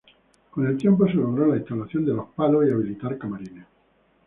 [0.49, 3.67] Con el tiempo se logró la instalación de los palos y habilitar camarines.